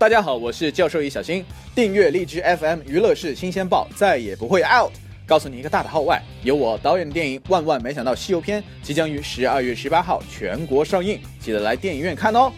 [0.00, 1.44] 大家好，我是教授易小星。
[1.74, 4.90] 订阅荔枝 FM 娱乐室新鲜报，再也不会 out。
[5.26, 12.50] 告诉你一个大的号外，由我导演的电影《万万没想到西游篇》即将于十二月十八号全国上映，记得来电影院看哦。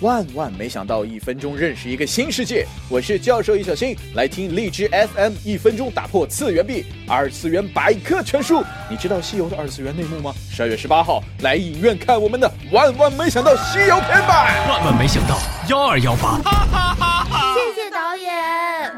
[0.00, 2.64] 万万没想到，一分钟认识一个新世界。
[2.88, 8.62] 我是教授易小新，来听荔枝 FM，一分钟打破次元壁，二次元百科全书。
[8.88, 10.32] 你知道西游的二次元内幕吗？
[10.52, 14.46] 十二月十八号来影院看我们的《万万没想到西游篇》吧！
[14.68, 15.36] 万万没想到
[15.68, 16.40] 幺二幺八，
[17.54, 18.92] 谢谢导演。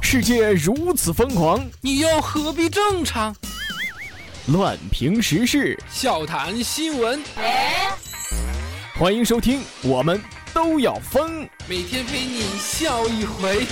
[0.00, 3.36] 世界如此疯狂，你又何必正常？
[4.52, 7.20] 乱评时事，笑谈新闻，
[8.96, 10.22] 欢迎收听，我们
[10.54, 11.48] 都要疯。
[11.68, 13.66] 每天陪你笑一回。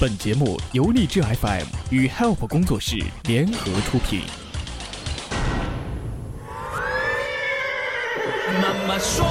[0.00, 4.22] 本节目由荔枝 FM 与 Help 工作室联合出品。
[8.62, 9.26] 妈妈说。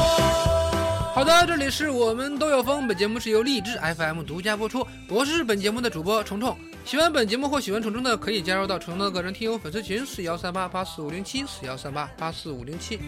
[1.16, 2.88] 好的，这里是我们都要疯。
[2.88, 6.56] 本节目是由荔枝 FM 独家播出，我是本节目的主播虫虫。
[6.86, 13.00] 喜欢本节目或喜欢虫虫的，可以加入到虫虫的个人听友粉丝群四幺三八八四五零七四幺三八八四五零七。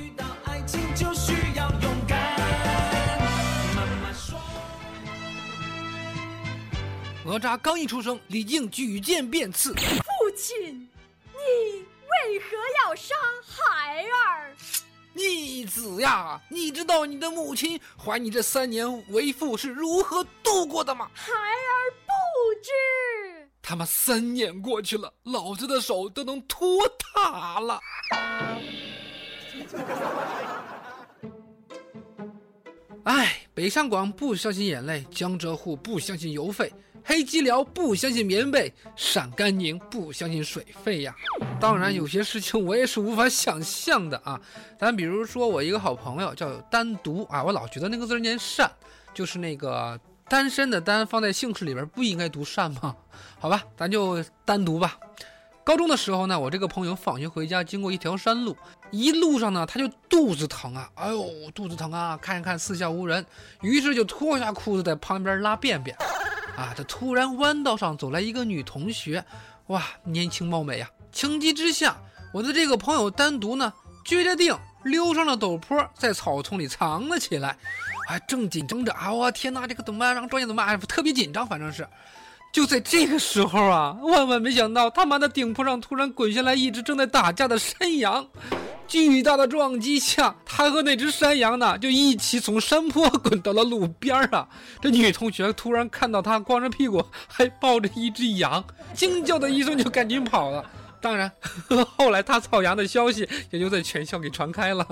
[7.24, 9.76] 哪吒刚一出生，李靖举剑便刺。
[9.76, 10.90] 父亲，
[11.32, 13.14] 你为何要杀
[13.46, 14.56] 孩儿？
[15.14, 21.08] 逆子呀，你知道你的母亲怀你这三年为父是如何度过的吗？
[21.14, 22.07] 孩儿。
[23.70, 26.66] 他妈三年过去了，老子的手都能托
[26.98, 27.78] 塔了。
[33.04, 36.72] 哎，北上广不相信眼泪，江浙沪不相信邮费，
[37.04, 41.14] 黑吉辽不相信棉被，陕甘宁不相信水费呀。
[41.60, 44.40] 当然，有些事情我也是无法想象的啊。
[44.80, 48.72] 咱比如说，我一个好朋友叫单独啊，我老觉得那个字念善，
[49.14, 50.00] 就是那个。
[50.30, 52.96] 单身的单放在姓氏里边不应该读善吗？
[53.40, 54.98] 好吧，咱就单独吧。
[55.64, 58.56] 高中的时候呢，我这个朋友放学回家，经过一条山路，
[58.90, 63.26] 一路上呢他就肚子疼啊，哎呦肚子疼啊，看一看四下无人，
[63.62, 65.96] 于是就脱下裤子在旁边拉便便。
[66.56, 69.24] 啊，他突然弯道上走来一个女同学，
[69.68, 70.90] 哇，年轻貌美啊！
[71.12, 71.98] 情急之下，
[72.34, 73.74] 我的这个朋友单独呢，
[74.06, 77.58] 撅着腚溜上了陡坡，在草丛里藏了起来。
[78.08, 79.12] 还正紧张着啊！
[79.12, 80.16] 我天哪，这个怎么办？
[80.16, 80.74] 让专业怎么办？
[80.74, 81.86] 哎特别紧张，反正是。
[82.54, 88.26] 就在这个时候啊， 万万没想到，他妈的顶坡上突然滚下来一只正在打架的山羊。
[88.88, 94.48] 巨大的撞击下，他和那只山羊呢，就一起从山坡 滚到了路边儿啊！
[94.82, 98.64] 这女同学突然看到他光着屁股还抱着一只羊，
[98.94, 100.64] 惊叫的一声就赶紧跑了。
[101.02, 101.30] 当然，
[101.98, 104.86] 后来他草羊的消息也就在全校给传开了。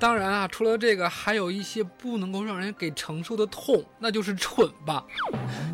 [0.00, 5.04] 当然啊，除了这个，还有一些不能够让人给承受的痛，那就是蠢吧。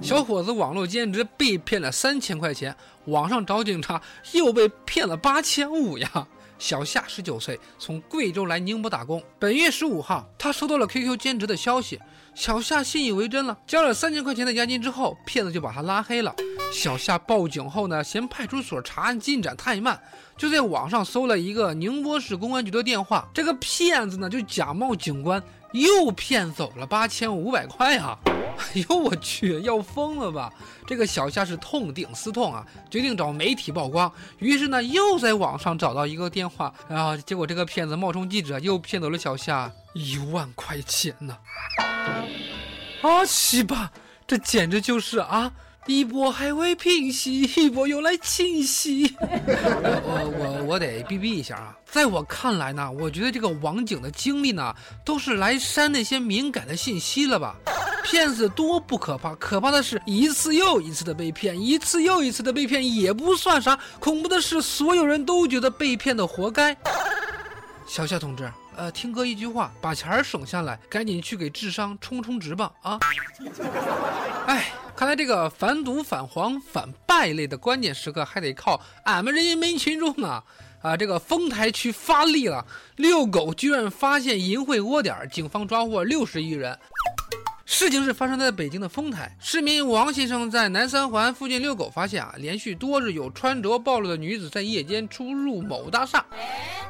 [0.02, 6.26] 小伙子网络兼职被骗了三千块钱，网上找警察又被骗了八千五呀。
[6.58, 9.22] 小夏十九岁，从贵州来宁波打工。
[9.38, 12.00] 本月十五号，他收到了 QQ 兼职的消息，
[12.34, 16.34] 小夏信以为真了，交了三千块钱的押金之后，骗子就把他拉黑了。
[16.72, 20.00] 小夏报警后呢，嫌派出所查案进展太慢，
[20.36, 23.28] 就在网上搜了一个宁波市公安局的电话。
[23.32, 25.42] 这个骗子呢，就假冒警官，
[25.72, 28.18] 又骗走了八千五百块啊！
[28.58, 30.52] 哎呦我去，要疯了吧！
[30.86, 34.10] 这个小夏是痛定思痛啊，决定找媒体曝光。
[34.38, 41.36] 于是呢，又在网上找到一个电话，然后结果这个骗子冒充记者，又骗走了小夏一万块钱呢！
[43.02, 43.92] 啊，西吧，
[44.26, 45.52] 这简直就是啊！
[45.86, 49.14] 一波还未平息，一波又来侵袭。
[49.22, 51.76] 我我我得逼逼一下啊！
[51.84, 54.74] 在我看来呢，我觉得这个网警的经历呢，
[55.04, 57.54] 都是来删那些敏感的信息了吧？
[58.06, 66.76] 骗子多不可怕，可怕的是一次又一次的被骗，一次又一次的被骗也不算啥，恐怖的是所有人都觉得被骗的活该。
[67.86, 72.72] 小夏同志，呃，听哥一句话，把钱省下来，赶紧去给智商充充值吧！
[72.82, 72.98] 啊，
[74.46, 74.72] 哎。
[74.96, 80.42] 看来这个反赌、反黄、反败类的关键时刻，还得靠俺们人民群众啊！
[80.80, 82.64] 啊，这个丰台区发力了，
[82.96, 86.78] 遛狗居然发现淫秽窝点，警方抓获六十余人。
[87.68, 96.24] 事情是发生在北京的丰台，市民王先生在南三环附近遛狗，发现啊，连续多日有穿着暴露的女子在夜间出入某大厦。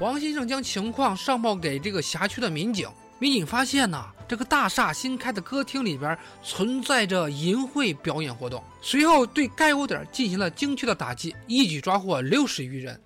[0.00, 2.86] 王先生将情况上报给这个辖区的民警。
[3.18, 8.62] 民警发现呢，这个大厦新开的歌厅里边存在着淫秽表演活动。
[8.82, 13.00] 随后对该窝点进行了精确的打击，一举抓获六十余人。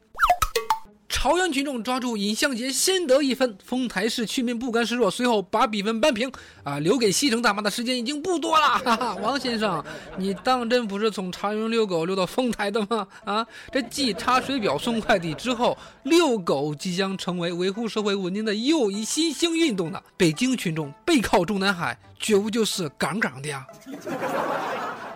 [1.22, 3.54] 朝阳群众抓住尹相杰，先得一分。
[3.62, 6.32] 丰台市区民不甘示弱，随后把比分扳平。
[6.64, 8.78] 啊，留给西城大妈的时间已经不多了。
[8.78, 9.84] 哈哈，王先生，
[10.16, 13.06] 你当真不是从朝阳遛狗遛到丰台的吗？
[13.26, 20.02] 啊，这继查水表、送快递之后，遛狗即将成为维护社会稳定的又一新兴运动呢。
[20.16, 23.66] 北京群众背靠中南海，觉悟就是杠杠的呀。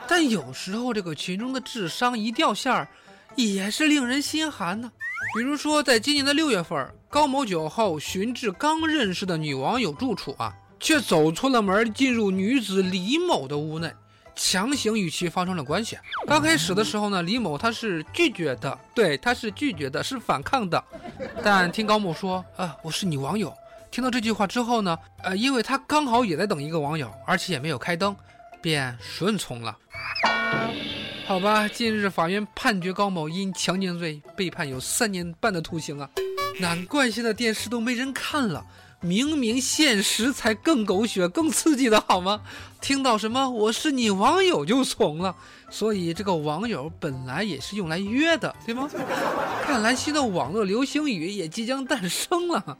[0.06, 2.86] 但有时候这个群众的智商一掉线儿，
[3.36, 4.90] 也是令人心寒的。
[5.32, 13.92] 比如说，在今年的六月份，高某酒后寻至刚认识的女网友住处啊，却走错了门，进入女子李某的屋内，
[14.36, 15.98] 强行与其发生了关系。
[16.26, 20.82] 刚开始的时候呢，李某他是拒绝的，对，他是拒绝的，是反抗的。
[21.42, 23.52] 但听高某说，啊，我是你网友。
[23.90, 28.14] 听到这句话之后呢，呃，因为他刚好也在等一个网友，而且也没有开灯，
[28.60, 29.76] 便顺从了。
[31.26, 36.08] 好吧，近日法院判决高某因强奸罪被判有三年半的徒刑啊！
[36.60, 38.64] 难怪现在电视都没人看了，
[39.00, 42.42] 明明现实才更狗血、更刺激的好吗？
[42.82, 45.34] 听到什么我是你网友就怂了，
[45.74, 48.88] 所以这个网友本来也是用来约的，对吗？
[49.66, 52.78] 看来新的网络流行语也即将诞生了。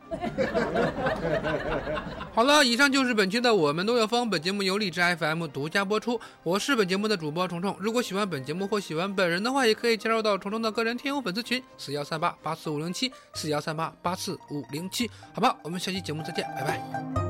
[2.32, 4.31] 好了，以上就是本期的我们都要疯。
[4.31, 7.75] 本节目由荔枝 FM 独家播出，我是本节目的主播虫虫。
[7.81, 15.11] 如果喜欢本节目或喜欢本人的话，也可以加入到虫虫的个人听友粉丝群四幺三八八四五零七四幺三八八四五零七。
[15.32, 17.23] 好吧，我们下期节目再见，拜拜。